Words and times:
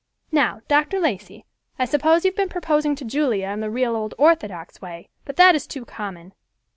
Now, 0.31 0.61
Dr. 0.67 0.99
Lacey, 0.99 1.45
I 1.77 1.85
suppose 1.85 2.25
you 2.25 2.31
have 2.31 2.35
been 2.35 2.49
proposing 2.49 2.95
to 2.95 3.05
Julia 3.05 3.49
in 3.49 3.59
the 3.59 3.69
real 3.69 3.95
old, 3.95 4.15
orthodox 4.17 4.81
way, 4.81 5.09
but 5.25 5.35
that 5.35 5.53
is 5.53 5.67
too 5.67 5.85
common. 5.85 6.33